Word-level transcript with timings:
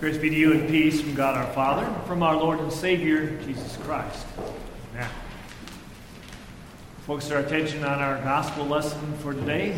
Grace 0.00 0.16
be 0.16 0.30
to 0.30 0.36
you 0.36 0.52
and 0.52 0.68
peace 0.68 1.00
from 1.00 1.12
God 1.16 1.36
our 1.36 1.52
Father, 1.54 1.84
and 1.84 2.06
from 2.06 2.22
our 2.22 2.36
Lord 2.36 2.60
and 2.60 2.72
Savior, 2.72 3.36
Jesus 3.42 3.76
Christ. 3.78 4.26
Amen. 4.92 5.10
Focus 7.00 7.32
our 7.32 7.40
attention 7.40 7.82
on 7.82 7.98
our 7.98 8.22
gospel 8.22 8.64
lesson 8.64 9.12
for 9.14 9.34
today, 9.34 9.76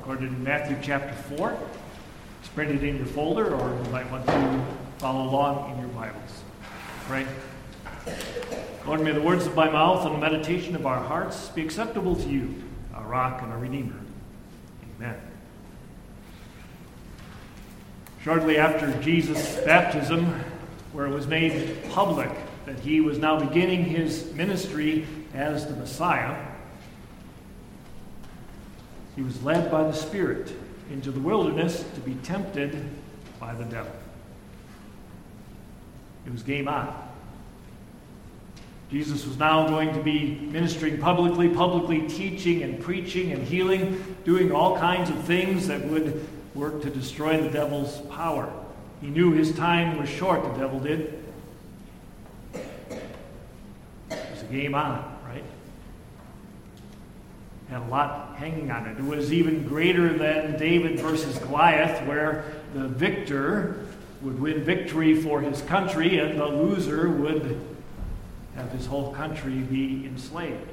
according 0.00 0.34
to 0.34 0.40
Matthew 0.40 0.78
chapter 0.80 1.12
4. 1.36 1.58
It's 2.40 2.48
printed 2.48 2.82
in 2.82 2.96
your 2.96 3.04
folder, 3.04 3.54
or 3.54 3.84
you 3.84 3.90
might 3.90 4.10
want 4.10 4.24
to 4.28 4.66
follow 4.96 5.28
along 5.28 5.72
in 5.72 5.80
your 5.80 5.90
Bibles. 5.90 6.42
Pray. 7.06 7.26
Lord, 8.86 9.02
may 9.02 9.12
the 9.12 9.20
words 9.20 9.46
of 9.46 9.54
my 9.54 9.68
mouth 9.68 10.06
and 10.06 10.14
the 10.14 10.18
meditation 10.18 10.74
of 10.74 10.86
our 10.86 11.02
hearts 11.02 11.50
be 11.50 11.62
acceptable 11.62 12.16
to 12.16 12.28
you, 12.30 12.54
our 12.94 13.04
rock 13.04 13.42
and 13.42 13.52
our 13.52 13.58
redeemer. 13.58 14.00
Amen. 14.96 15.20
Shortly 18.22 18.58
after 18.58 18.92
Jesus' 19.00 19.56
baptism, 19.64 20.26
where 20.92 21.06
it 21.06 21.10
was 21.10 21.26
made 21.26 21.82
public 21.90 22.30
that 22.66 22.78
he 22.78 23.00
was 23.00 23.18
now 23.18 23.40
beginning 23.40 23.84
his 23.84 24.30
ministry 24.34 25.06
as 25.32 25.66
the 25.66 25.74
Messiah, 25.74 26.36
he 29.16 29.22
was 29.22 29.42
led 29.42 29.70
by 29.70 29.84
the 29.84 29.92
Spirit 29.92 30.52
into 30.90 31.10
the 31.10 31.20
wilderness 31.20 31.84
to 31.94 32.00
be 32.00 32.14
tempted 32.16 32.86
by 33.38 33.54
the 33.54 33.64
devil. 33.64 33.92
It 36.26 36.32
was 36.32 36.42
game 36.42 36.68
on. 36.68 36.94
Jesus 38.90 39.24
was 39.24 39.38
now 39.38 39.68
going 39.68 39.94
to 39.94 40.02
be 40.02 40.34
ministering 40.50 40.98
publicly, 40.98 41.48
publicly 41.48 42.08
teaching 42.08 42.62
and 42.64 42.80
preaching 42.80 43.32
and 43.32 43.42
healing, 43.42 44.16
doing 44.24 44.52
all 44.52 44.76
kinds 44.76 45.08
of 45.08 45.24
things 45.24 45.68
that 45.68 45.86
would 45.86 46.26
work 46.54 46.82
to 46.82 46.90
destroy 46.90 47.40
the 47.40 47.50
devil's 47.50 48.00
power. 48.12 48.52
He 49.00 49.08
knew 49.08 49.32
his 49.32 49.54
time 49.54 49.98
was 49.98 50.08
short, 50.08 50.42
the 50.42 50.60
devil 50.60 50.80
did. 50.80 51.22
It 52.54 53.00
was 54.10 54.42
a 54.42 54.46
game 54.46 54.74
on, 54.74 55.18
right? 55.26 55.44
Had 57.68 57.82
a 57.82 57.86
lot 57.86 58.34
hanging 58.36 58.70
on 58.70 58.86
it. 58.86 58.98
It 58.98 59.04
was 59.04 59.32
even 59.32 59.66
greater 59.66 60.12
than 60.12 60.58
David 60.58 61.00
versus 61.00 61.38
Goliath, 61.38 62.06
where 62.06 62.44
the 62.74 62.88
victor 62.88 63.86
would 64.22 64.38
win 64.38 64.62
victory 64.62 65.14
for 65.14 65.40
his 65.40 65.62
country 65.62 66.18
and 66.18 66.38
the 66.38 66.46
loser 66.46 67.08
would 67.08 67.58
have 68.54 68.70
his 68.72 68.84
whole 68.84 69.14
country 69.14 69.54
be 69.60 70.04
enslaved. 70.04 70.68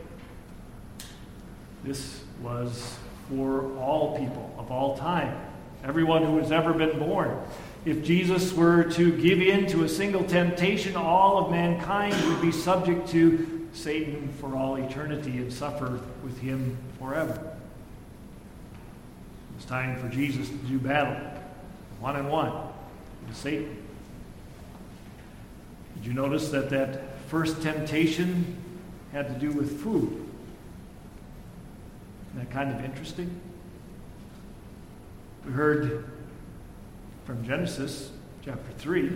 This 1.85 2.21
was 2.41 2.97
for 3.29 3.71
all 3.77 4.17
people 4.17 4.53
of 4.57 4.69
all 4.69 4.97
time 4.97 5.46
everyone 5.87 6.23
who 6.23 6.37
has 6.37 6.51
ever 6.51 6.73
been 6.73 6.99
born. 6.99 7.39
If 7.85 8.03
Jesus 8.03 8.51
were 8.51 8.83
to 8.83 9.17
give 9.21 9.41
in 9.41 9.65
to 9.67 9.85
a 9.85 9.89
single 9.89 10.23
temptation, 10.25 10.97
all 10.97 11.37
of 11.37 11.49
mankind 11.49 12.13
would 12.27 12.41
be 12.41 12.51
subject 12.51 13.07
to 13.09 13.69
Satan 13.71 14.27
for 14.41 14.55
all 14.55 14.75
eternity 14.75 15.37
and 15.37 15.51
suffer 15.51 16.01
with 16.23 16.37
him 16.39 16.77
forever. 16.99 17.55
It's 19.55 19.65
time 19.65 19.97
for 19.97 20.09
Jesus 20.09 20.49
to 20.49 20.55
do 20.55 20.77
battle, 20.77 21.15
one 22.01 22.17
on 22.17 22.27
one, 22.27 22.51
with 23.25 23.37
Satan. 23.37 23.83
Did 25.95 26.05
you 26.05 26.13
notice 26.13 26.49
that 26.49 26.69
that 26.69 27.17
first 27.27 27.61
temptation 27.61 28.57
had 29.13 29.27
to 29.29 29.39
do 29.39 29.51
with 29.51 29.81
food? 29.81 30.25
Isn't 32.27 32.39
that 32.39 32.51
kind 32.51 32.75
of 32.77 32.83
interesting? 32.83 33.39
We 35.45 35.51
heard 35.51 36.05
from 37.25 37.45
Genesis 37.45 38.11
chapter 38.43 38.71
3 38.77 39.09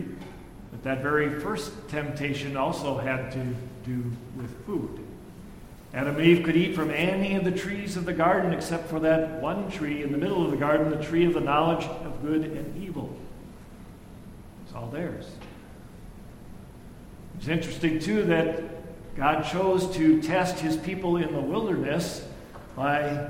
that 0.72 0.84
that 0.84 1.02
very 1.02 1.40
first 1.40 1.72
temptation 1.90 2.56
also 2.56 2.98
had 2.98 3.32
to 3.32 3.46
do 3.86 4.04
with 4.36 4.66
food. 4.66 5.00
Adam 5.94 6.16
and 6.16 6.26
Eve 6.26 6.44
could 6.44 6.56
eat 6.56 6.74
from 6.74 6.90
any 6.90 7.36
of 7.36 7.44
the 7.44 7.52
trees 7.52 7.98
of 7.98 8.06
the 8.06 8.14
garden 8.14 8.54
except 8.54 8.88
for 8.88 9.00
that 9.02 9.42
one 9.42 9.70
tree 9.70 10.04
in 10.04 10.12
the 10.12 10.18
middle 10.18 10.44
of 10.46 10.52
the 10.52 10.58
garden, 10.58 10.90
the 10.90 11.04
tree 11.04 11.26
of 11.26 11.34
the 11.34 11.42
knowledge 11.42 11.84
of 11.84 12.22
good 12.22 12.44
and 12.44 12.82
evil. 12.82 13.14
It's 14.66 14.74
all 14.74 14.88
theirs. 14.88 15.26
It's 17.38 17.50
interesting, 17.50 18.00
too, 18.00 18.24
that 18.24 19.16
God 19.18 19.44
chose 19.44 19.94
to 19.96 20.22
test 20.22 20.60
his 20.60 20.78
people 20.78 21.18
in 21.18 21.34
the 21.34 21.42
wilderness 21.42 22.26
by 22.76 23.30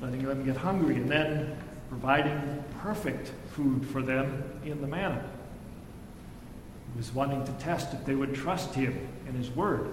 letting 0.00 0.24
them 0.24 0.44
get 0.44 0.56
hungry 0.56 0.96
and 0.96 1.08
then 1.08 1.56
providing 2.00 2.64
perfect 2.80 3.30
food 3.52 3.86
for 3.86 4.02
them 4.02 4.42
in 4.64 4.80
the 4.80 4.86
manna. 4.86 5.24
He 6.92 6.98
was 6.98 7.14
wanting 7.14 7.44
to 7.44 7.52
test 7.52 7.94
if 7.94 8.04
they 8.04 8.16
would 8.16 8.34
trust 8.34 8.74
him 8.74 8.98
and 9.28 9.36
his 9.36 9.48
word. 9.50 9.86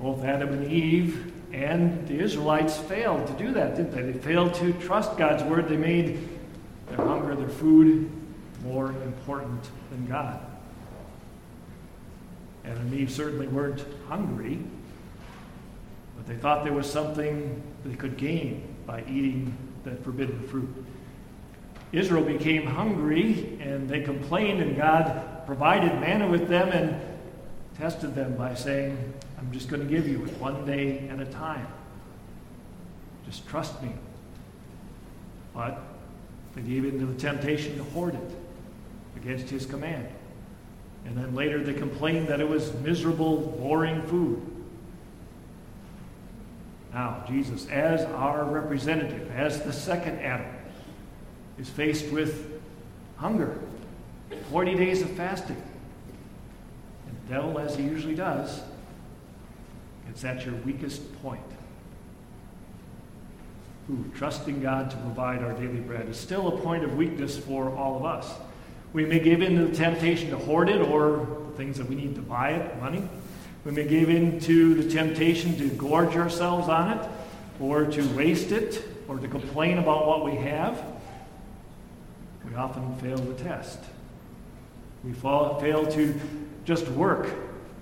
Both 0.00 0.24
Adam 0.24 0.52
and 0.52 0.72
Eve 0.72 1.32
and 1.52 2.08
the 2.08 2.18
Israelites 2.18 2.76
failed 2.76 3.28
to 3.28 3.32
do 3.34 3.52
that, 3.52 3.76
didn't 3.76 3.92
they? 3.92 4.02
They 4.02 4.18
failed 4.18 4.54
to 4.54 4.72
trust 4.74 5.16
God's 5.16 5.44
word. 5.44 5.68
They 5.68 5.76
made 5.76 6.28
their 6.88 7.06
hunger, 7.06 7.36
their 7.36 7.48
food, 7.48 8.10
more 8.64 8.88
important 8.88 9.62
than 9.90 10.06
God. 10.06 10.40
Adam 12.64 12.80
and 12.80 12.94
Eve 12.94 13.12
certainly 13.12 13.46
weren't 13.46 13.84
hungry, 14.08 14.58
but 16.16 16.26
they 16.26 16.34
thought 16.34 16.64
there 16.64 16.72
was 16.72 16.90
something 16.90 17.62
they 17.84 17.94
could 17.94 18.16
gain 18.16 18.74
by 18.86 19.04
eating 19.08 19.56
that 19.84 20.02
forbidden 20.02 20.46
fruit. 20.48 20.68
Israel 21.92 22.24
became 22.24 22.66
hungry 22.66 23.58
and 23.60 23.88
they 23.88 24.00
complained, 24.00 24.60
and 24.60 24.76
God 24.76 25.46
provided 25.46 26.00
manna 26.00 26.26
with 26.26 26.48
them 26.48 26.70
and 26.70 27.00
tested 27.76 28.14
them 28.14 28.36
by 28.36 28.54
saying, 28.54 29.14
I'm 29.38 29.52
just 29.52 29.68
going 29.68 29.86
to 29.86 29.88
give 29.88 30.08
you 30.08 30.24
it 30.24 30.30
one 30.38 30.64
day 30.66 31.08
at 31.08 31.20
a 31.20 31.26
time. 31.26 31.66
Just 33.26 33.46
trust 33.46 33.80
me. 33.82 33.92
But 35.54 35.80
they 36.54 36.62
gave 36.62 36.84
in 36.84 36.98
to 36.98 37.06
the 37.06 37.18
temptation 37.18 37.76
to 37.76 37.84
hoard 37.84 38.14
it 38.14 38.36
against 39.16 39.48
his 39.48 39.66
command. 39.66 40.08
And 41.04 41.16
then 41.16 41.34
later 41.34 41.62
they 41.62 41.74
complained 41.74 42.28
that 42.28 42.40
it 42.40 42.48
was 42.48 42.72
miserable, 42.80 43.36
boring 43.60 44.02
food. 44.02 44.40
Now, 46.94 47.24
Jesus, 47.26 47.66
as 47.70 48.02
our 48.02 48.44
representative, 48.44 49.28
as 49.34 49.60
the 49.62 49.72
second 49.72 50.20
Adam, 50.20 50.46
is 51.58 51.68
faced 51.68 52.06
with 52.12 52.60
hunger, 53.16 53.58
40 54.50 54.76
days 54.76 55.02
of 55.02 55.10
fasting. 55.10 55.60
And 57.08 57.16
the 57.16 57.34
devil, 57.34 57.58
as 57.58 57.74
he 57.74 57.82
usually 57.82 58.14
does, 58.14 58.62
gets 60.06 60.24
at 60.24 60.46
your 60.46 60.54
weakest 60.54 61.20
point. 61.20 61.42
Who, 63.88 64.04
trusting 64.14 64.62
God 64.62 64.88
to 64.92 64.96
provide 64.98 65.42
our 65.42 65.52
daily 65.52 65.80
bread, 65.80 66.08
is 66.08 66.16
still 66.16 66.46
a 66.46 66.60
point 66.60 66.84
of 66.84 66.96
weakness 66.96 67.36
for 67.36 67.76
all 67.76 67.96
of 67.96 68.04
us. 68.04 68.32
We 68.92 69.04
may 69.04 69.18
give 69.18 69.42
in 69.42 69.56
to 69.56 69.66
the 69.66 69.74
temptation 69.74 70.30
to 70.30 70.38
hoard 70.38 70.68
it 70.68 70.80
or 70.80 71.26
the 71.50 71.56
things 71.56 71.76
that 71.78 71.88
we 71.88 71.96
need 71.96 72.14
to 72.14 72.22
buy 72.22 72.50
it, 72.50 72.80
money. 72.80 73.02
We 73.64 73.72
may 73.72 73.84
give 73.84 74.10
in 74.10 74.40
to 74.40 74.74
the 74.74 74.90
temptation 74.90 75.56
to 75.56 75.68
gorge 75.70 76.16
ourselves 76.16 76.68
on 76.68 76.98
it, 76.98 77.08
or 77.60 77.86
to 77.86 78.06
waste 78.14 78.52
it, 78.52 78.84
or 79.08 79.18
to 79.18 79.28
complain 79.28 79.78
about 79.78 80.06
what 80.06 80.24
we 80.24 80.34
have. 80.36 80.82
We 82.46 82.54
often 82.54 82.94
fail 82.96 83.16
the 83.16 83.34
test. 83.42 83.78
We 85.02 85.12
fall, 85.12 85.58
fail 85.60 85.86
to 85.86 86.14
just 86.64 86.88
work 86.88 87.28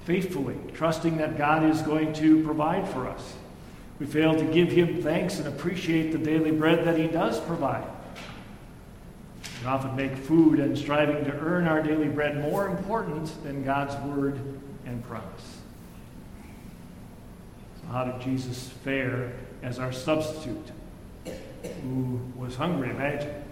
faithfully, 0.04 0.56
trusting 0.74 1.16
that 1.18 1.36
God 1.36 1.64
is 1.64 1.82
going 1.82 2.12
to 2.14 2.42
provide 2.44 2.88
for 2.88 3.08
us. 3.08 3.34
We 3.98 4.06
fail 4.06 4.34
to 4.34 4.44
give 4.44 4.70
Him 4.70 5.02
thanks 5.02 5.38
and 5.38 5.48
appreciate 5.48 6.12
the 6.12 6.18
daily 6.18 6.50
bread 6.50 6.84
that 6.86 6.98
He 6.98 7.06
does 7.06 7.40
provide. 7.40 7.86
We 9.60 9.68
often 9.68 9.94
make 9.94 10.16
food 10.16 10.58
and 10.58 10.76
striving 10.76 11.24
to 11.24 11.32
earn 11.32 11.68
our 11.68 11.82
daily 11.82 12.08
bread 12.08 12.40
more 12.40 12.68
important 12.68 13.30
than 13.44 13.64
God's 13.64 13.94
word 14.06 14.40
and 14.86 15.04
promise. 15.04 15.61
How 17.92 18.04
did 18.04 18.20
Jesus 18.22 18.70
fare 18.84 19.32
as 19.62 19.78
our 19.78 19.92
substitute 19.92 20.72
who 21.82 22.18
was 22.34 22.56
hungry? 22.56 22.88
Imagine. 22.88 23.44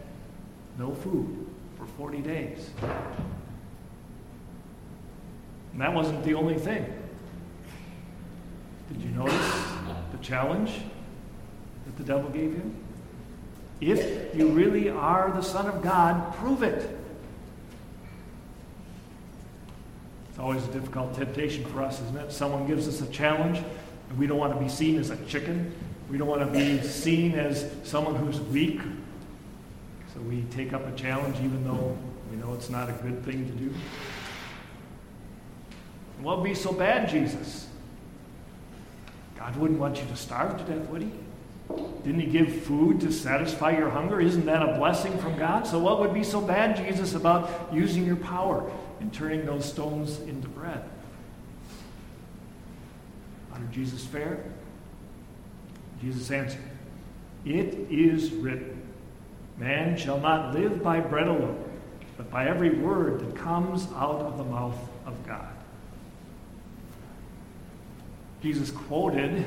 No 0.79 0.95
food 0.95 1.47
for 1.77 1.85
40 1.85 2.23
days. 2.23 2.71
And 5.73 5.81
that 5.83 5.93
wasn't 5.93 6.25
the 6.25 6.33
only 6.33 6.55
thing. 6.55 6.87
Did 8.91 9.03
you 9.03 9.11
notice 9.11 9.63
the 10.11 10.19
challenge 10.23 10.73
that 11.85 11.99
the 11.99 12.05
devil 12.05 12.31
gave 12.31 12.55
him? 12.55 12.75
If 13.83 14.35
you 14.35 14.49
really 14.49 14.89
are 14.89 15.31
the 15.33 15.43
Son 15.43 15.67
of 15.67 15.83
God, 15.83 16.35
prove 16.37 16.63
it. 16.63 16.99
It's 20.31 20.39
always 20.39 20.65
a 20.65 20.73
difficult 20.73 21.15
temptation 21.15 21.67
for 21.67 21.83
us, 21.83 22.01
isn't 22.01 22.17
it? 22.17 22.33
Someone 22.33 22.67
gives 22.67 22.89
us 22.89 23.03
a 23.03 23.07
challenge 23.13 23.63
we 24.19 24.27
don't 24.27 24.39
want 24.39 24.53
to 24.55 24.61
be 24.61 24.69
seen 24.69 24.99
as 24.99 25.11
a 25.11 25.17
chicken. 25.27 25.73
We 26.11 26.19
don't 26.19 26.29
want 26.29 26.41
to 26.41 26.47
be 26.47 26.83
seen 26.83 27.35
as 27.39 27.71
someone 27.85 28.17
who's 28.17 28.41
weak. 28.41 28.81
So 30.15 30.21
we 30.23 30.43
take 30.51 30.73
up 30.73 30.87
a 30.87 30.93
challenge 30.97 31.37
even 31.37 31.65
though 31.65 31.97
we 32.31 32.37
know 32.37 32.55
it's 32.55 32.71
not 32.71 32.89
a 32.89 32.93
good 32.93 33.25
thing 33.25 33.47
to 33.47 33.53
do. 33.53 33.73
What 36.21 36.39
would 36.39 36.45
be 36.45 36.55
so 36.55 36.73
bad, 36.73 37.09
Jesus? 37.09 37.69
God 39.39 39.57
wouldn't 39.57 39.81
want 39.81 39.99
you 39.99 40.07
to 40.07 40.17
starve 40.17 40.59
to 40.59 40.65
death, 40.65 40.89
would 40.89 41.03
he? 41.03 41.11
Didn't 42.05 42.21
he 42.21 42.27
give 42.27 42.63
food 42.63 43.01
to 43.01 43.13
satisfy 43.13 43.77
your 43.77 43.91
hunger? 43.91 44.21
Isn't 44.21 44.47
that 44.47 44.63
a 44.63 44.77
blessing 44.77 45.17
from 45.19 45.39
God? 45.39 45.67
So, 45.67 45.79
what 45.79 46.01
would 46.01 46.13
be 46.13 46.25
so 46.25 46.41
bad, 46.41 46.77
Jesus, 46.77 47.15
about 47.15 47.73
using 47.73 48.05
your 48.05 48.17
power 48.17 48.71
and 49.01 49.13
turning 49.13 49.47
those 49.47 49.65
stones 49.65 50.19
into 50.21 50.49
bread? 50.49 50.83
Jesus 53.73 54.05
fare? 54.05 54.45
Jesus 56.01 56.31
answered, 56.31 56.61
It 57.45 57.75
is 57.91 58.33
written, 58.33 58.83
Man 59.59 59.97
shall 59.97 60.19
not 60.19 60.55
live 60.55 60.83
by 60.83 61.01
bread 61.01 61.29
alone, 61.29 61.65
but 62.17 62.31
by 62.31 62.47
every 62.47 62.71
word 62.71 63.21
that 63.21 63.37
comes 63.37 63.87
out 63.95 64.21
of 64.21 64.39
the 64.39 64.45
mouth 64.45 64.79
of 65.07 65.27
God. 65.27 65.55
Jesus 68.43 68.71
quoted 68.71 69.45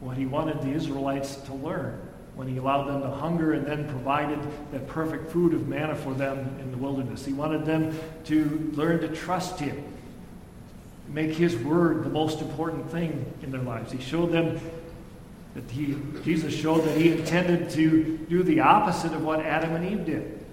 what 0.00 0.16
he 0.16 0.26
wanted 0.26 0.62
the 0.62 0.70
Israelites 0.70 1.36
to 1.36 1.54
learn 1.54 2.00
when 2.34 2.48
he 2.48 2.56
allowed 2.56 2.86
them 2.86 3.02
to 3.02 3.10
hunger 3.10 3.52
and 3.52 3.66
then 3.66 3.88
provided 3.88 4.38
that 4.72 4.86
perfect 4.88 5.30
food 5.30 5.54
of 5.54 5.68
manna 5.68 5.94
for 5.94 6.12
them 6.14 6.38
in 6.60 6.70
the 6.70 6.76
wilderness. 6.76 7.24
He 7.24 7.32
wanted 7.32 7.64
them 7.64 7.96
to 8.24 8.72
learn 8.74 9.00
to 9.00 9.08
trust 9.08 9.60
him, 9.60 9.84
make 11.14 11.30
his 11.30 11.56
word 11.56 12.02
the 12.02 12.10
most 12.10 12.40
important 12.40 12.90
thing 12.90 13.24
in 13.42 13.52
their 13.52 13.62
lives. 13.62 13.92
He 13.92 14.00
showed 14.00 14.32
them 14.32 14.60
that 15.54 15.70
he, 15.70 15.96
Jesus 16.24 16.52
showed 16.52 16.84
that 16.84 16.98
he 16.98 17.12
intended 17.12 17.70
to 17.70 18.18
do 18.28 18.42
the 18.42 18.58
opposite 18.58 19.12
of 19.12 19.22
what 19.22 19.38
Adam 19.38 19.76
and 19.76 19.88
Eve 19.88 20.04
did. 20.04 20.44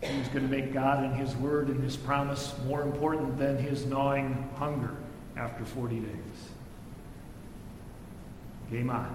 He 0.00 0.16
was 0.16 0.28
going 0.28 0.48
to 0.48 0.50
make 0.50 0.72
God 0.72 1.02
and 1.02 1.16
his 1.16 1.34
word 1.34 1.66
and 1.66 1.82
his 1.82 1.96
promise 1.96 2.54
more 2.66 2.82
important 2.82 3.36
than 3.36 3.58
his 3.58 3.84
gnawing 3.84 4.48
hunger 4.56 4.94
after 5.36 5.64
40 5.64 5.96
days. 5.96 6.12
Game 8.70 8.90
on. 8.90 9.12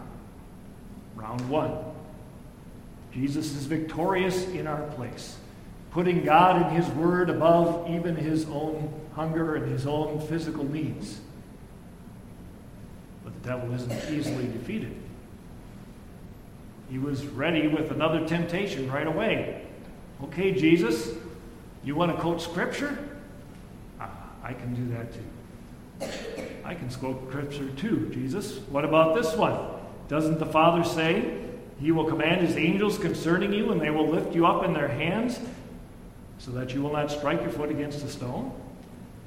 Round 1.16 1.48
one. 1.50 1.74
Jesus 3.14 3.56
is 3.56 3.66
victorious 3.66 4.48
in 4.50 4.68
our 4.68 4.84
place, 4.90 5.38
putting 5.92 6.24
God 6.24 6.62
and 6.62 6.76
His 6.76 6.88
Word 6.96 7.30
above 7.30 7.90
even 7.90 8.16
His 8.16 8.46
own 8.46 8.94
hunger 9.14 9.56
and 9.56 9.72
His 9.72 9.86
own 9.86 10.20
physical 10.28 10.64
needs. 10.64 11.20
But 13.24 13.42
the 13.42 13.50
devil 13.50 13.74
isn't 13.74 14.10
easily 14.12 14.48
defeated. 14.48 14.96
He 16.90 16.98
was 16.98 17.26
ready 17.26 17.68
with 17.68 17.92
another 17.92 18.26
temptation 18.26 18.92
right 18.92 19.08
away. 19.08 19.66
Okay, 20.24 20.52
Jesus, 20.52 21.12
you 21.84 21.96
want 21.96 22.14
to 22.14 22.22
quote 22.22 22.42
Scripture? 22.42 22.98
Ah, 24.00 24.10
I 24.44 24.54
can 24.54 24.74
do 24.74 24.94
that 24.96 25.14
too. 25.14 25.24
I 26.64 26.74
can 26.74 26.90
quote 26.90 27.30
scripture 27.30 27.70
too, 27.78 28.10
Jesus. 28.14 28.58
What 28.70 28.86
about 28.86 29.16
this 29.16 29.36
one? 29.36 29.58
Doesn't 30.08 30.40
the 30.40 30.46
Father 30.46 30.84
say, 30.84 31.40
He 31.80 31.92
will 31.92 32.06
command 32.06 32.46
His 32.46 32.58
angels 32.58 32.98
concerning 32.98 33.54
you, 33.54 33.72
and 33.72 33.80
they 33.80 33.90
will 33.90 34.08
lift 34.08 34.34
you 34.34 34.46
up 34.46 34.64
in 34.64 34.74
their 34.74 34.88
hands 34.88 35.40
so 36.42 36.50
that 36.50 36.74
you 36.74 36.82
will 36.82 36.94
not 36.94 37.12
strike 37.12 37.40
your 37.42 37.52
foot 37.52 37.70
against 37.70 38.04
a 38.04 38.10
stone? 38.10 38.52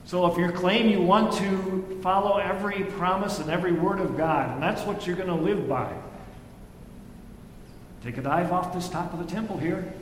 So, 0.05 0.27
if 0.27 0.37
you 0.37 0.51
claim 0.51 0.91
you 0.91 1.01
want 1.01 1.33
to 1.35 2.01
follow 2.03 2.39
every 2.39 2.85
promise 2.85 3.39
and 3.39 3.49
every 3.49 3.73
word 3.73 4.01
of 4.01 4.17
God, 4.17 4.51
and 4.51 4.63
that's 4.63 4.83
what 4.83 5.07
you're 5.07 5.17
going 5.17 5.29
to 5.29 5.35
live 5.35 5.67
by, 5.69 5.91
take 8.03 8.19
a 8.19 8.23
dive 8.23 8.53
off 8.53 8.75
this 8.75 8.89
top 8.89 9.13
of 9.15 9.21
the 9.21 9.33
temple 9.33 9.57
here, 9.57 9.95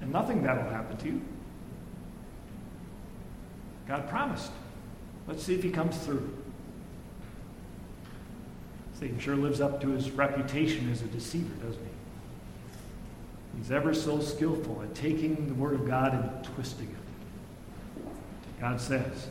and 0.00 0.12
nothing 0.12 0.42
that'll 0.42 0.68
happen 0.68 0.96
to 0.98 1.06
you. 1.06 1.22
God 3.86 4.10
promised. 4.10 4.50
Let's 5.28 5.44
see 5.44 5.54
if 5.54 5.62
he 5.62 5.70
comes 5.70 5.96
through. 5.98 6.36
Satan 8.98 9.18
sure 9.20 9.36
lives 9.36 9.60
up 9.60 9.80
to 9.80 9.90
his 9.90 10.10
reputation 10.10 10.90
as 10.90 11.00
a 11.00 11.06
deceiver, 11.06 11.54
doesn't 11.64 11.80
he? 11.80 11.90
He's 13.58 13.70
ever 13.70 13.94
so 13.94 14.20
skillful 14.20 14.82
at 14.82 14.94
taking 14.94 15.46
the 15.46 15.54
Word 15.54 15.74
of 15.74 15.86
God 15.86 16.14
and 16.14 16.44
twisting 16.44 16.88
it. 16.88 18.02
God 18.60 18.80
says, 18.80 19.28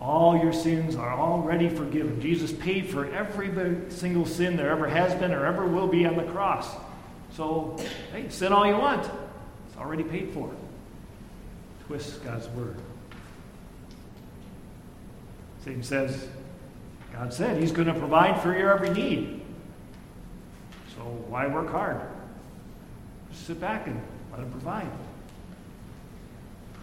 all 0.00 0.38
your 0.38 0.52
sins 0.52 0.94
are 0.94 1.12
already 1.12 1.68
forgiven. 1.68 2.20
Jesus 2.20 2.52
paid 2.52 2.88
for 2.88 3.06
every 3.06 3.90
single 3.90 4.26
sin 4.26 4.56
there 4.56 4.70
ever 4.70 4.86
has 4.88 5.14
been 5.16 5.32
or 5.32 5.44
ever 5.44 5.66
will 5.66 5.88
be 5.88 6.06
on 6.06 6.16
the 6.16 6.24
cross. 6.24 6.68
So, 7.32 7.76
hey, 8.12 8.28
sin 8.28 8.52
all 8.52 8.66
you 8.66 8.76
want. 8.76 9.04
It's 9.66 9.76
already 9.76 10.04
paid 10.04 10.30
for. 10.30 10.50
Twist 11.86 12.22
God's 12.22 12.48
Word. 12.50 12.76
Satan 15.64 15.82
says, 15.82 16.28
God 17.12 17.32
said 17.34 17.60
he's 17.60 17.72
going 17.72 17.88
to 17.88 17.94
provide 17.94 18.40
for 18.40 18.56
your 18.56 18.72
every 18.72 18.90
need. 18.90 19.40
So 20.94 21.02
why 21.02 21.48
work 21.48 21.70
hard? 21.70 22.00
Sit 23.32 23.60
back 23.60 23.86
and 23.86 24.00
let 24.30 24.40
him 24.40 24.50
provide. 24.50 24.90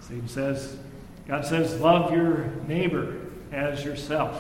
Satan 0.02 0.28
says, 0.28 0.78
God 1.28 1.46
says, 1.46 1.80
love 1.80 2.12
your 2.12 2.46
neighbor 2.68 3.22
as 3.52 3.84
yourself. 3.84 4.40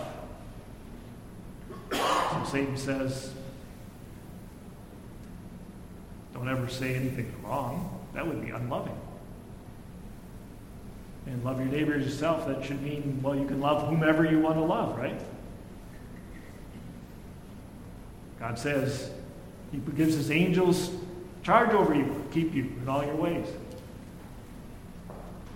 So 1.91 2.43
Satan 2.51 2.77
says, 2.77 3.33
don't 6.33 6.49
ever 6.49 6.67
say 6.67 6.95
anything 6.95 7.33
wrong. 7.43 7.91
That 8.13 8.27
would 8.27 8.41
be 8.41 8.51
unloving 8.51 8.97
and 11.27 11.43
love 11.43 11.59
your 11.59 11.67
neighbor 11.67 11.93
as 11.95 12.05
yourself, 12.05 12.47
that 12.47 12.63
should 12.63 12.81
mean, 12.81 13.19
well, 13.23 13.35
you 13.35 13.45
can 13.45 13.59
love 13.59 13.87
whomever 13.87 14.25
you 14.25 14.39
want 14.39 14.55
to 14.55 14.63
love, 14.63 14.97
right? 14.97 15.19
God 18.39 18.59
says 18.59 19.09
He 19.71 19.79
gives 19.95 20.15
His 20.15 20.29
angels 20.29 20.91
charge 21.45 21.69
over 21.69 21.94
you, 21.94 22.25
keep 22.31 22.56
you 22.56 22.63
in 22.81 22.89
all 22.89 23.06
your 23.06 23.15
ways. 23.15 23.45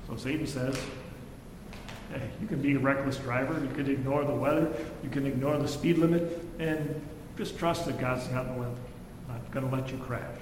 So 0.08 0.16
Satan 0.16 0.46
says, 0.46 0.80
hey, 2.14 2.30
you 2.40 2.48
can 2.48 2.62
be 2.62 2.76
a 2.76 2.80
reckless 2.80 3.18
driver, 3.18 3.60
you 3.60 3.74
can 3.74 3.90
ignore 3.90 4.24
the 4.24 4.34
weather, 4.34 4.72
you 5.04 5.10
can 5.10 5.26
ignore 5.26 5.58
the 5.58 5.68
speed 5.68 5.98
limit, 5.98 6.46
and 6.60 7.02
just 7.38 7.58
trust 7.58 7.88
that 7.88 8.00
God's 8.00 8.30
not, 8.30 8.46
going 9.52 9.68
to 9.68 9.76
let 9.76 9.92
you 9.92 9.98
crash. 9.98 10.40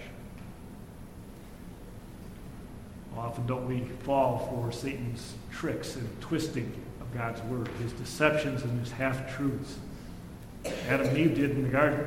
Often 3.18 3.48
don't 3.48 3.68
we 3.68 3.88
fall 4.04 4.50
for 4.52 4.71
Satan's 4.71 5.33
tricks 5.52 5.95
and 5.95 6.21
twisting 6.21 6.71
of 7.00 7.12
God's 7.14 7.42
word, 7.44 7.69
his 7.81 7.94
deceptions 7.94 8.64
and 8.64 8.80
his 8.80 8.92
half 8.92 9.33
truths. 9.36 9.78
Adam 10.90 11.07
and 11.07 11.18
Eve 11.18 11.36
did 11.36 11.52
in 11.52 11.64
the 11.64 11.69
garden. 11.69 12.06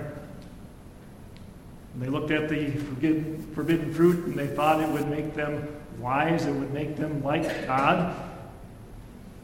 And 1.93 2.03
they 2.03 2.09
looked 2.09 2.31
at 2.31 2.49
the 2.49 2.71
forbidden, 2.71 3.93
fruit 3.93 4.27
and 4.27 4.35
they 4.35 4.47
thought 4.47 4.81
it 4.81 4.89
would 4.89 5.09
make 5.09 5.35
them 5.35 5.67
wise, 5.99 6.47
it 6.47 6.53
would 6.53 6.73
make 6.73 6.97
them 6.97 7.23
like 7.23 7.67
God. 7.67 8.17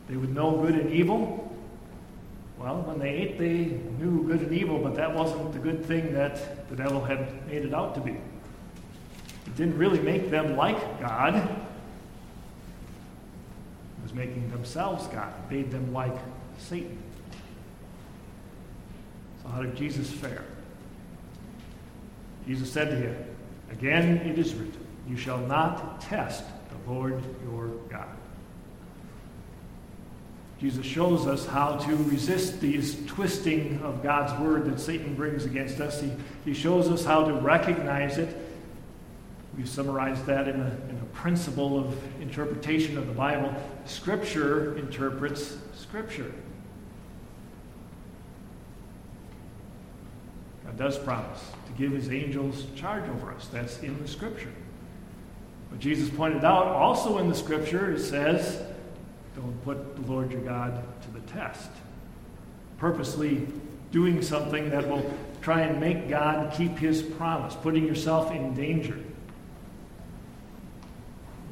They 0.09 0.17
would 0.17 0.35
know 0.35 0.53
good 0.53 0.75
and 0.75 0.93
evil. 0.93 1.43
Well, 2.59 2.83
when 2.83 2.99
they 2.99 3.11
ate, 3.11 3.39
they 3.39 3.79
knew 3.99 4.25
good 4.27 4.41
and 4.41 4.53
evil, 4.53 4.79
but 4.79 4.95
that 4.95 5.15
wasn't 5.15 5.53
the 5.53 5.59
good 5.59 5.85
thing 5.85 6.15
that 6.15 6.69
the 6.71 6.77
devil 6.77 7.05
had 7.05 7.47
made 7.49 7.65
it 7.65 7.75
out 7.75 7.95
to 7.97 8.01
be. 8.01 8.13
It 8.13 9.57
didn't 9.57 9.77
really 9.77 10.01
make 10.01 10.31
them 10.31 10.57
like 10.57 11.01
God. 11.01 11.37
It 11.37 11.49
was 14.03 14.15
making 14.15 14.51
themselves 14.51 15.07
God, 15.09 15.33
it 15.51 15.55
made 15.55 15.71
them 15.71 15.93
like 15.93 16.17
Satan. 16.59 16.99
So, 19.43 19.49
how 19.51 19.63
did 19.63 19.77
Jesus 19.77 20.11
fare? 20.11 20.45
Jesus 22.47 22.71
said 22.71 22.91
to 22.91 22.97
him, 22.97 23.17
Again 23.71 24.19
it 24.19 24.39
is 24.39 24.55
written, 24.55 24.87
You 25.09 25.17
shall 25.17 25.39
not 25.39 26.01
test 26.01 26.45
the 26.71 26.91
Lord 26.91 27.23
your 27.45 27.69
God. 27.89 28.09
Jesus 30.61 30.87
shows 30.87 31.27
us 31.27 31.45
how 31.45 31.77
to 31.77 31.97
resist 31.97 32.61
these 32.61 33.05
twisting 33.07 33.79
of 33.83 34.03
God's 34.03 34.33
word 34.41 34.65
that 34.65 34.81
Satan 34.81 35.15
brings 35.15 35.45
against 35.45 35.81
us. 35.81 36.01
He, 36.01 36.11
he 36.47 36.55
shows 36.55 36.89
us 36.89 37.05
how 37.05 37.25
to 37.25 37.35
recognize 37.35 38.17
it 38.17 38.35
We've 39.57 39.69
summarized 39.69 40.27
that 40.27 40.49
in 40.49 40.61
a, 40.61 40.67
in 40.91 40.99
a 41.01 41.07
principle 41.15 41.79
of 41.79 41.97
interpretation 42.21 42.99
of 42.99 43.07
the 43.07 43.13
Bible. 43.13 43.55
Scripture 43.87 44.77
interprets 44.77 45.57
Scripture. 45.75 46.31
God 50.67 50.77
does 50.77 50.99
promise 50.99 51.43
give 51.77 51.93
his 51.93 52.11
angels 52.11 52.67
charge 52.75 53.09
over 53.09 53.33
us. 53.33 53.49
That's 53.53 53.81
in 53.81 54.01
the 54.01 54.09
Scripture. 54.09 54.53
But 55.71 55.81
Jesus 55.81 56.09
pointed 56.11 56.45
out 56.45 56.67
also 56.67 57.19
in 57.19 57.29
the 57.29 57.35
Scripture, 57.35 57.93
it 57.93 58.01
says, 58.01 58.63
don't 59.35 59.63
put 59.65 59.97
the 59.97 60.11
Lord 60.11 60.33
your 60.33 60.41
God 60.41 60.83
to 61.03 61.11
the 61.11 61.21
test. 61.33 61.71
Purposely 62.79 63.47
doing 63.93 64.23
something 64.23 64.71
that 64.71 64.89
will 64.89 65.15
try 65.43 65.61
and 65.63 65.81
make 65.81 66.09
God 66.09 66.53
keep 66.53 66.79
his 66.79 67.03
promise, 67.03 67.55
putting 67.55 67.87
yourself 67.87 68.33
in 68.33 68.55
danger 68.55 68.99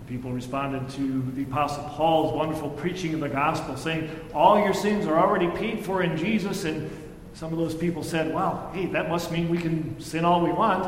People 0.07 0.33
responded 0.33 0.87
to 0.97 1.23
the 1.35 1.45
Apostle 1.45 1.85
Paul's 1.85 2.35
wonderful 2.35 2.69
preaching 2.71 3.15
of 3.15 3.21
the 3.21 3.29
gospel, 3.29 3.75
saying, 3.77 4.11
All 4.35 4.59
your 4.59 4.75
sins 4.75 5.07
are 5.07 5.19
already 5.19 5.49
paid 5.49 5.83
for 5.83 6.03
in 6.03 6.17
Jesus. 6.19 6.65
And 6.65 6.91
some 7.35 7.53
of 7.53 7.59
those 7.59 7.75
people 7.75 8.03
said, 8.03 8.33
Well, 8.33 8.71
hey, 8.73 8.87
that 8.87 9.09
must 9.09 9.31
mean 9.33 9.49
we 9.49 9.59
can 9.59 10.01
sin 10.01 10.25
all 10.25 10.41
we 10.41 10.53
want. 10.53 10.85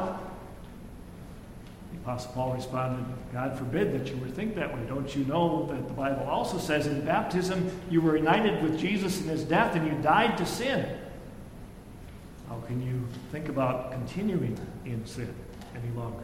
The 1.92 1.98
Apostle 1.98 2.32
Paul 2.32 2.54
responded, 2.54 3.04
God 3.32 3.58
forbid 3.58 3.92
that 3.92 4.08
you 4.08 4.16
would 4.18 4.34
think 4.34 4.54
that 4.54 4.72
way. 4.72 4.80
Don't 4.88 5.14
you 5.14 5.24
know 5.24 5.66
that 5.72 5.88
the 5.88 5.92
Bible 5.92 6.24
also 6.28 6.58
says 6.58 6.86
in 6.86 7.04
baptism 7.04 7.68
you 7.90 8.00
were 8.00 8.16
united 8.16 8.62
with 8.62 8.78
Jesus 8.78 9.20
in 9.20 9.28
his 9.28 9.42
death 9.42 9.74
and 9.74 9.86
you 9.86 10.00
died 10.02 10.38
to 10.38 10.46
sin? 10.46 10.88
How 12.48 12.60
can 12.60 12.80
you 12.80 13.04
think 13.32 13.48
about 13.48 13.90
continuing 13.90 14.56
in 14.84 15.04
sin 15.04 15.34
any 15.74 15.92
longer? 15.96 16.22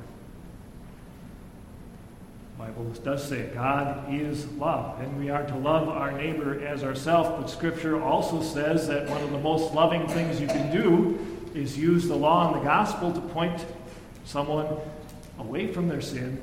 Bible 2.62 2.84
does 3.02 3.28
say 3.28 3.50
God 3.52 4.14
is 4.14 4.46
love, 4.52 5.00
and 5.00 5.18
we 5.18 5.30
are 5.30 5.44
to 5.44 5.56
love 5.56 5.88
our 5.88 6.12
neighbor 6.12 6.64
as 6.64 6.84
ourselves. 6.84 7.28
But 7.30 7.50
Scripture 7.50 8.00
also 8.00 8.40
says 8.40 8.86
that 8.86 9.08
one 9.08 9.20
of 9.20 9.32
the 9.32 9.38
most 9.38 9.74
loving 9.74 10.06
things 10.06 10.40
you 10.40 10.46
can 10.46 10.70
do 10.70 11.18
is 11.56 11.76
use 11.76 12.06
the 12.06 12.14
law 12.14 12.52
and 12.52 12.60
the 12.60 12.64
gospel 12.64 13.12
to 13.12 13.20
point 13.20 13.66
someone 14.24 14.68
away 15.40 15.72
from 15.72 15.88
their 15.88 16.00
sin 16.00 16.40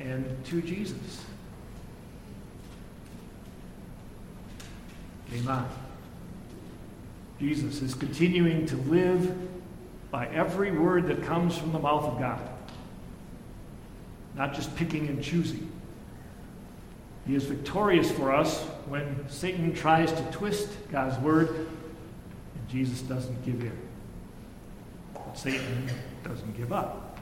and 0.00 0.44
to 0.46 0.60
Jesus. 0.60 1.24
Amen. 5.34 5.66
Jesus 7.38 7.80
is 7.80 7.94
continuing 7.94 8.66
to 8.66 8.76
live 8.76 9.32
by 10.10 10.26
every 10.26 10.72
word 10.72 11.06
that 11.06 11.22
comes 11.22 11.56
from 11.56 11.70
the 11.70 11.78
mouth 11.78 12.06
of 12.06 12.18
God, 12.18 12.40
not 14.34 14.54
just 14.54 14.74
picking 14.76 15.08
and 15.08 15.22
choosing. 15.22 15.70
He 17.26 17.34
is 17.34 17.44
victorious 17.44 18.10
for 18.10 18.34
us 18.34 18.62
when 18.86 19.24
Satan 19.28 19.74
tries 19.74 20.12
to 20.12 20.22
twist 20.30 20.68
God's 20.90 21.18
word, 21.20 21.48
and 21.48 22.68
Jesus 22.68 23.00
doesn't 23.02 23.44
give 23.44 23.60
in. 23.62 23.78
But 25.14 25.38
Satan 25.38 25.90
doesn't 26.22 26.56
give 26.56 26.72
up. 26.72 27.18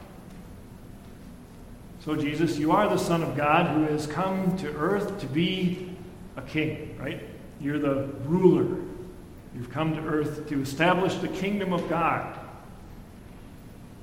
So, 2.03 2.15
Jesus, 2.17 2.57
you 2.57 2.73
are 2.73 2.89
the 2.89 2.97
Son 2.97 3.23
of 3.23 3.37
God 3.37 3.67
who 3.67 3.83
has 3.93 4.07
come 4.07 4.57
to 4.57 4.67
earth 4.73 5.19
to 5.21 5.25
be 5.27 5.95
a 6.35 6.41
king, 6.41 6.97
right? 6.99 7.21
You're 7.61 7.79
the 7.79 8.09
ruler 8.25 8.77
You've 9.55 9.69
come 9.69 9.95
to 9.95 10.01
earth 10.01 10.47
to 10.49 10.61
establish 10.61 11.15
the 11.15 11.27
kingdom 11.27 11.73
of 11.73 11.87
God. 11.87 12.39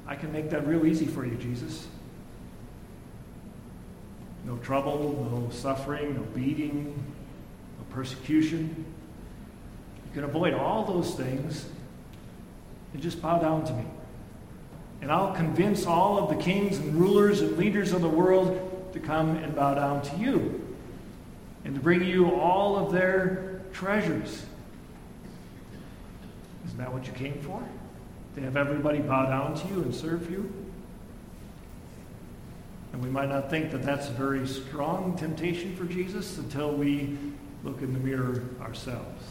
I 0.06 0.14
can 0.14 0.32
make 0.32 0.50
that 0.50 0.66
real 0.66 0.86
easy 0.86 1.06
for 1.06 1.24
you, 1.24 1.34
Jesus. 1.36 1.88
No 4.50 4.56
trouble, 4.56 5.28
no 5.30 5.48
suffering, 5.54 6.16
no 6.16 6.22
beating, 6.34 6.86
no 7.78 7.84
persecution. 7.94 8.84
You 10.06 10.12
can 10.12 10.24
avoid 10.24 10.54
all 10.54 10.84
those 10.84 11.14
things 11.14 11.66
and 12.92 13.00
just 13.00 13.22
bow 13.22 13.38
down 13.38 13.64
to 13.66 13.72
me. 13.72 13.84
And 15.02 15.12
I'll 15.12 15.32
convince 15.32 15.86
all 15.86 16.18
of 16.18 16.36
the 16.36 16.42
kings 16.42 16.78
and 16.78 16.96
rulers 16.96 17.42
and 17.42 17.56
leaders 17.56 17.92
of 17.92 18.02
the 18.02 18.08
world 18.08 18.90
to 18.92 18.98
come 18.98 19.36
and 19.36 19.54
bow 19.54 19.74
down 19.74 20.02
to 20.02 20.16
you 20.16 20.76
and 21.64 21.76
to 21.76 21.80
bring 21.80 22.02
you 22.02 22.34
all 22.34 22.76
of 22.76 22.92
their 22.92 23.62
treasures 23.72 24.44
isn't 26.66 26.78
that 26.78 26.92
what 26.92 27.06
you 27.06 27.12
came 27.14 27.40
for? 27.40 27.62
To 28.36 28.40
have 28.42 28.56
everybody 28.56 28.98
bow 29.00 29.26
down 29.26 29.54
to 29.56 29.68
you 29.68 29.82
and 29.82 29.94
serve 29.94 30.30
you? 30.30 30.52
And 32.92 33.02
we 33.02 33.08
might 33.08 33.28
not 33.28 33.50
think 33.50 33.70
that 33.70 33.82
that's 33.82 34.08
a 34.08 34.12
very 34.12 34.46
strong 34.46 35.16
temptation 35.16 35.76
for 35.76 35.84
Jesus 35.84 36.38
until 36.38 36.72
we 36.72 37.16
look 37.62 37.82
in 37.82 37.92
the 37.92 38.00
mirror 38.00 38.42
ourselves. 38.60 39.24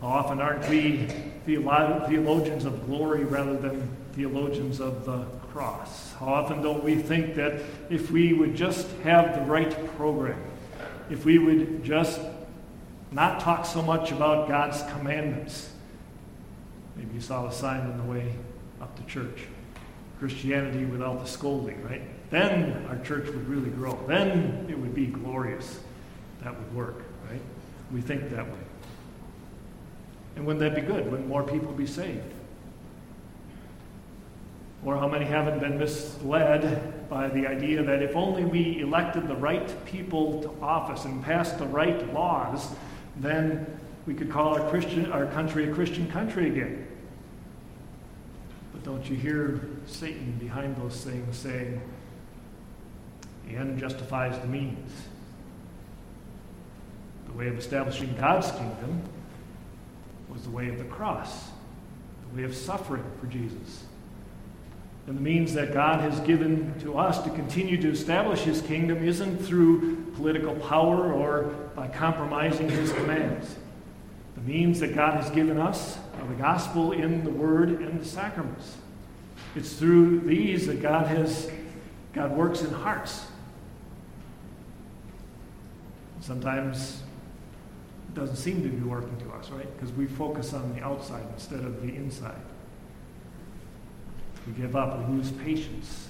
How 0.00 0.08
often 0.08 0.40
aren't 0.40 0.68
we 0.68 1.06
theologians 1.46 2.64
of 2.64 2.86
glory 2.86 3.24
rather 3.24 3.56
than 3.56 3.88
theologians 4.14 4.80
of 4.80 5.04
the 5.04 5.24
cross? 5.52 6.12
How 6.14 6.26
often 6.26 6.60
don't 6.62 6.82
we 6.82 6.96
think 6.96 7.36
that 7.36 7.62
if 7.88 8.10
we 8.10 8.32
would 8.32 8.56
just 8.56 8.88
have 9.04 9.34
the 9.34 9.42
right 9.42 9.72
program, 9.96 10.42
if 11.10 11.24
we 11.24 11.38
would 11.38 11.84
just 11.84 12.20
not 13.12 13.40
talk 13.40 13.64
so 13.64 13.82
much 13.82 14.10
about 14.10 14.48
God's 14.48 14.82
commandments, 14.92 15.72
Maybe 16.96 17.14
you 17.14 17.20
saw 17.20 17.46
the 17.46 17.50
sign 17.50 17.80
on 17.80 17.96
the 17.96 18.04
way 18.04 18.32
up 18.80 18.94
to 18.96 19.02
church. 19.04 19.46
Christianity 20.22 20.84
without 20.84 21.18
the 21.18 21.26
scolding, 21.26 21.82
right? 21.82 22.00
Then 22.30 22.86
our 22.88 22.96
church 22.98 23.26
would 23.26 23.48
really 23.48 23.70
grow. 23.70 23.98
Then 24.06 24.68
it 24.70 24.78
would 24.78 24.94
be 24.94 25.06
glorious. 25.06 25.80
That 26.44 26.56
would 26.56 26.72
work, 26.72 27.02
right? 27.28 27.40
We 27.90 28.02
think 28.02 28.30
that 28.30 28.46
way. 28.46 28.60
And 30.36 30.46
wouldn't 30.46 30.60
that 30.60 30.80
be 30.80 30.86
good? 30.86 31.10
Wouldn't 31.10 31.26
more 31.26 31.42
people 31.42 31.72
be 31.72 31.88
saved? 31.88 32.32
Or 34.84 34.96
how 34.96 35.08
many 35.08 35.24
haven't 35.24 35.58
been 35.58 35.76
misled 35.76 37.08
by 37.10 37.28
the 37.28 37.48
idea 37.48 37.82
that 37.82 38.00
if 38.00 38.14
only 38.14 38.44
we 38.44 38.78
elected 38.80 39.26
the 39.26 39.34
right 39.34 39.84
people 39.86 40.40
to 40.42 40.64
office 40.64 41.04
and 41.04 41.20
passed 41.24 41.58
the 41.58 41.66
right 41.66 42.14
laws, 42.14 42.68
then 43.16 43.66
we 44.06 44.14
could 44.14 44.30
call 44.30 44.54
our, 44.54 44.70
Christian, 44.70 45.10
our 45.10 45.26
country 45.26 45.68
a 45.68 45.74
Christian 45.74 46.08
country 46.12 46.48
again. 46.48 46.86
Don't 48.84 49.08
you 49.08 49.16
hear 49.16 49.60
Satan 49.86 50.36
behind 50.40 50.76
those 50.76 51.04
things 51.04 51.36
saying, 51.36 51.80
the 53.48 53.56
end 53.56 53.78
justifies 53.78 54.38
the 54.40 54.48
means? 54.48 54.90
The 57.26 57.32
way 57.32 57.48
of 57.48 57.58
establishing 57.58 58.14
God's 58.18 58.50
kingdom 58.50 59.02
was 60.28 60.42
the 60.42 60.50
way 60.50 60.68
of 60.68 60.78
the 60.78 60.84
cross, 60.84 61.50
the 62.30 62.36
way 62.36 62.44
of 62.44 62.54
suffering 62.54 63.04
for 63.20 63.26
Jesus. 63.26 63.84
And 65.06 65.16
the 65.16 65.22
means 65.22 65.52
that 65.54 65.72
God 65.72 66.00
has 66.00 66.20
given 66.20 66.78
to 66.80 66.96
us 66.96 67.22
to 67.22 67.30
continue 67.30 67.80
to 67.82 67.90
establish 67.90 68.40
his 68.40 68.62
kingdom 68.62 69.06
isn't 69.06 69.38
through 69.38 69.96
political 70.14 70.54
power 70.54 71.12
or 71.12 71.44
by 71.74 71.88
compromising 71.88 72.68
his 72.68 72.92
commands. 72.92 73.56
The 74.36 74.40
means 74.42 74.80
that 74.80 74.94
God 74.94 75.14
has 75.14 75.30
given 75.30 75.58
us 75.58 75.98
are 76.20 76.26
the 76.26 76.34
gospel 76.34 76.92
in 76.92 77.24
the 77.24 77.30
word 77.30 77.70
and 77.80 78.00
the 78.00 78.04
sacraments. 78.04 78.76
It's 79.54 79.74
through 79.74 80.20
these 80.20 80.66
that 80.66 80.80
God 80.80 81.06
has 81.06 81.50
God 82.14 82.32
works 82.32 82.62
in 82.62 82.70
hearts. 82.70 83.26
Sometimes 86.20 87.02
it 88.08 88.14
doesn't 88.14 88.36
seem 88.36 88.62
to 88.62 88.68
be 88.68 88.86
working 88.86 89.16
to 89.18 89.30
us, 89.32 89.50
right? 89.50 89.66
Because 89.76 89.94
we 89.96 90.06
focus 90.06 90.52
on 90.52 90.74
the 90.74 90.82
outside 90.82 91.24
instead 91.32 91.60
of 91.60 91.80
the 91.82 91.94
inside. 91.94 92.40
We 94.46 94.52
give 94.52 94.76
up, 94.76 94.98
we 94.98 95.16
lose 95.16 95.32
patience. 95.32 96.08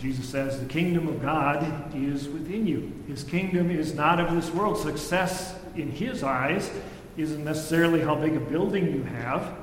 Jesus 0.00 0.28
says, 0.28 0.60
The 0.60 0.66
kingdom 0.66 1.08
of 1.08 1.22
God 1.22 1.94
is 1.94 2.28
within 2.28 2.66
you. 2.66 2.92
His 3.06 3.22
kingdom 3.22 3.70
is 3.70 3.94
not 3.94 4.20
of 4.20 4.34
this 4.34 4.50
world. 4.50 4.78
Success 4.78 5.54
in 5.76 5.90
his 5.90 6.22
eyes 6.22 6.70
isn't 7.16 7.44
necessarily 7.44 8.00
how 8.00 8.14
big 8.14 8.36
a 8.36 8.40
building 8.40 8.92
you 8.92 9.02
have. 9.04 9.56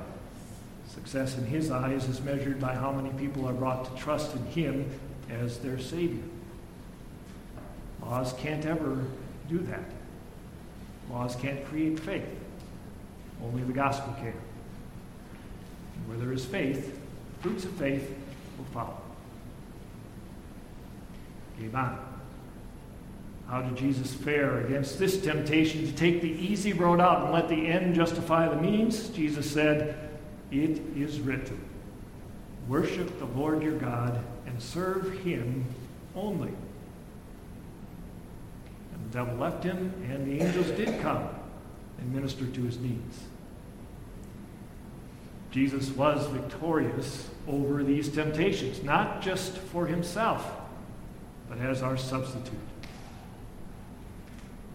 Success 0.88 1.38
in 1.38 1.46
his 1.46 1.70
eyes 1.70 2.08
is 2.08 2.20
measured 2.20 2.60
by 2.60 2.74
how 2.74 2.92
many 2.92 3.10
people 3.18 3.48
are 3.48 3.52
brought 3.52 3.84
to 3.84 4.02
trust 4.02 4.34
in 4.34 4.44
him 4.46 4.90
as 5.30 5.58
their 5.58 5.78
Savior. 5.78 6.22
Laws 8.02 8.32
can't 8.34 8.64
ever 8.66 9.04
do 9.48 9.58
that. 9.58 9.84
Laws 11.10 11.36
can't 11.36 11.64
create 11.66 11.98
faith. 12.00 12.26
Only 13.42 13.62
the 13.64 13.72
gospel 13.72 14.14
can. 14.18 14.34
And 15.94 16.08
where 16.08 16.16
there 16.18 16.32
is 16.32 16.44
faith, 16.44 16.98
fruits 17.40 17.64
of 17.64 17.72
faith 17.72 18.14
will 18.58 18.64
follow. 18.66 19.01
Amen. 21.62 21.98
How 23.48 23.60
did 23.60 23.76
Jesus 23.76 24.14
fare 24.14 24.64
against 24.64 24.98
this 24.98 25.20
temptation 25.20 25.86
to 25.86 25.92
take 25.92 26.22
the 26.22 26.30
easy 26.30 26.72
road 26.72 27.00
out 27.00 27.24
and 27.24 27.32
let 27.32 27.48
the 27.48 27.66
end 27.66 27.94
justify 27.94 28.48
the 28.48 28.56
means? 28.56 29.08
Jesus 29.10 29.50
said, 29.50 30.10
It 30.50 30.80
is 30.96 31.20
written, 31.20 31.60
Worship 32.68 33.18
the 33.18 33.26
Lord 33.26 33.62
your 33.62 33.76
God 33.76 34.24
and 34.46 34.60
serve 34.60 35.18
him 35.18 35.66
only. 36.16 36.48
And 38.94 39.10
the 39.10 39.18
devil 39.18 39.34
left 39.36 39.62
him, 39.62 39.92
and 40.10 40.26
the 40.26 40.44
angels 40.44 40.70
did 40.70 41.00
come 41.00 41.28
and 41.98 42.14
minister 42.14 42.46
to 42.46 42.62
his 42.62 42.78
needs. 42.78 43.20
Jesus 45.50 45.90
was 45.90 46.26
victorious 46.28 47.28
over 47.46 47.84
these 47.84 48.08
temptations, 48.08 48.82
not 48.82 49.20
just 49.20 49.58
for 49.58 49.86
himself, 49.86 50.61
but 51.52 51.66
as 51.66 51.82
our 51.82 51.98
substitute 51.98 52.52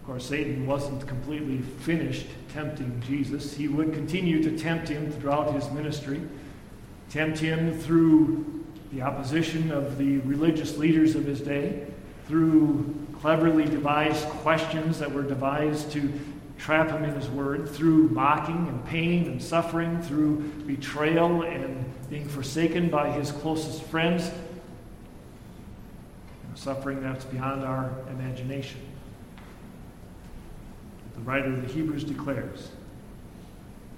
Of 0.00 0.06
course, 0.06 0.26
Satan 0.26 0.64
wasn't 0.64 1.06
completely 1.08 1.58
finished 1.58 2.26
tempting 2.52 3.02
Jesus. 3.04 3.54
He 3.54 3.66
would 3.66 3.92
continue 3.92 4.42
to 4.44 4.56
tempt 4.56 4.88
him 4.88 5.10
throughout 5.10 5.52
his 5.54 5.68
ministry, 5.70 6.20
tempt 7.10 7.38
him 7.38 7.76
through 7.76 8.64
the 8.92 9.02
opposition 9.02 9.72
of 9.72 9.98
the 9.98 10.18
religious 10.18 10.78
leaders 10.78 11.16
of 11.16 11.24
his 11.24 11.40
day, 11.40 11.84
through 12.28 12.94
cleverly 13.20 13.64
devised 13.64 14.24
questions 14.28 15.00
that 15.00 15.12
were 15.12 15.24
devised 15.24 15.90
to 15.92 16.12
trap 16.58 16.90
him 16.90 17.04
in 17.04 17.14
his 17.14 17.28
word, 17.28 17.68
through 17.68 18.08
mocking 18.10 18.68
and 18.68 18.86
pain 18.86 19.26
and 19.26 19.42
suffering, 19.42 20.00
through 20.02 20.42
betrayal 20.66 21.42
and 21.42 21.84
being 22.08 22.28
forsaken 22.28 22.88
by 22.88 23.10
his 23.10 23.32
closest 23.32 23.82
friends, 23.82 24.30
suffering 26.58 27.00
that's 27.00 27.24
beyond 27.24 27.62
our 27.62 27.92
imagination. 28.10 28.80
The 31.14 31.20
writer 31.20 31.52
of 31.52 31.62
the 31.62 31.72
Hebrews 31.72 32.04
declares, 32.04 32.70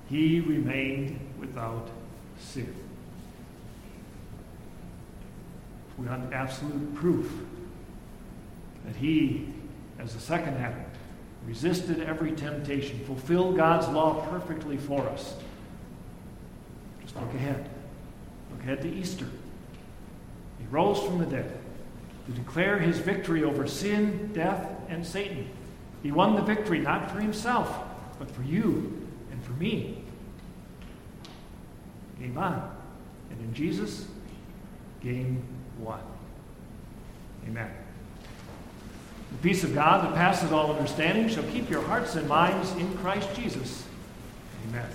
He 0.09 0.41
remained 0.41 1.19
without 1.39 1.89
sin. 2.39 2.75
We 5.99 6.07
want 6.07 6.33
absolute 6.33 6.95
proof 6.95 7.31
that 8.87 8.97
he, 8.97 9.49
as 9.99 10.15
the 10.15 10.21
second 10.21 10.55
Adam, 10.57 10.85
resisted 11.47 12.01
every 12.01 12.33
temptation, 12.33 12.99
fulfilled 13.05 13.57
God's 13.57 13.89
law 13.89 14.27
perfectly 14.31 14.79
for 14.79 15.07
us. 15.09 15.35
Just 17.03 17.17
look 17.17 17.35
ahead. 17.35 17.69
Look 18.51 18.61
ahead 18.63 18.81
to 18.83 18.89
Easter. 18.89 19.27
He 20.59 20.67
rose 20.71 21.03
from 21.03 21.19
the 21.19 21.27
dead 21.27 21.60
to 22.27 22.33
declare 22.33 22.79
his 22.79 22.99
victory 22.99 23.45
over 23.45 23.67
sin, 23.67 24.31
death, 24.33 24.69
and 24.89 25.05
Satan. 25.05 25.49
He 26.03 26.13
won 26.13 26.35
the 26.37 26.43
victory 26.43 26.79
not 26.79 27.11
for 27.11 27.21
himself, 27.21 27.69
but 28.19 28.31
for 28.31 28.43
you 28.43 29.07
and 29.31 29.43
for 29.45 29.53
me. 29.53 30.03
Game 32.19 32.37
on. 32.39 32.77
And 33.31 33.41
in 33.41 33.55
Jesus, 33.55 34.07
game 35.03 35.43
won. 35.79 36.01
Amen. 37.47 37.71
The 39.33 39.39
peace 39.39 39.65
of 39.65 39.75
God 39.75 40.05
that 40.05 40.15
passes 40.15 40.53
all 40.53 40.73
understanding 40.73 41.29
shall 41.29 41.45
keep 41.45 41.71
your 41.71 41.83
hearts 41.83 42.17
and 42.17 42.29
minds 42.29 42.73
in 42.73 42.93
Christ 42.99 43.35
Jesus. 43.35 43.85
Amen. 44.69 44.89